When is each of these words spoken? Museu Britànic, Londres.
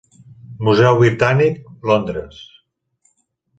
Museu 0.67 0.97
Britànic, 1.01 1.61
Londres. 1.93 2.43